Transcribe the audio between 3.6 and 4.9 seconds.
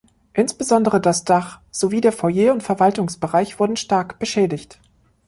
stark beschädigt.